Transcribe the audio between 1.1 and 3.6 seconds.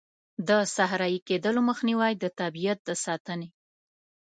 کیدلو مخنیوی، د طبیعیت د ساتنې.